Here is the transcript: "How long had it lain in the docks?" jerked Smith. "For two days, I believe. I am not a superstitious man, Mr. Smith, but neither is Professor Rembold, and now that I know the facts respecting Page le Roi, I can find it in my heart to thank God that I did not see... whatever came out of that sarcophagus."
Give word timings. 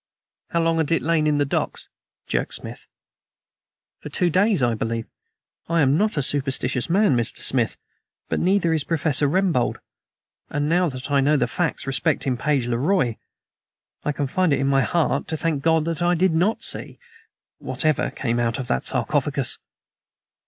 "How 0.49 0.59
long 0.63 0.77
had 0.79 0.91
it 0.91 1.03
lain 1.03 1.27
in 1.27 1.37
the 1.37 1.45
docks?" 1.45 1.87
jerked 2.25 2.55
Smith. 2.55 2.87
"For 3.99 4.09
two 4.09 4.31
days, 4.31 4.63
I 4.63 4.73
believe. 4.73 5.05
I 5.69 5.81
am 5.81 5.95
not 5.95 6.17
a 6.17 6.23
superstitious 6.23 6.89
man, 6.89 7.15
Mr. 7.15 7.37
Smith, 7.41 7.77
but 8.27 8.39
neither 8.39 8.73
is 8.73 8.83
Professor 8.83 9.27
Rembold, 9.29 9.77
and 10.49 10.67
now 10.67 10.89
that 10.89 11.11
I 11.11 11.21
know 11.21 11.37
the 11.37 11.45
facts 11.45 11.85
respecting 11.85 12.35
Page 12.35 12.65
le 12.65 12.79
Roi, 12.79 13.19
I 14.03 14.11
can 14.11 14.25
find 14.25 14.51
it 14.51 14.59
in 14.59 14.65
my 14.65 14.81
heart 14.81 15.27
to 15.27 15.37
thank 15.37 15.61
God 15.61 15.85
that 15.85 16.01
I 16.01 16.15
did 16.15 16.33
not 16.33 16.63
see... 16.63 16.97
whatever 17.59 18.09
came 18.09 18.39
out 18.39 18.57
of 18.57 18.65
that 18.69 18.87
sarcophagus." 18.87 19.59